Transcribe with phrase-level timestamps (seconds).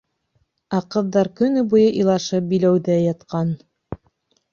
[0.77, 3.53] Ә ҡыҙҙар көнө буйы илашып биләүҙә ятҡан.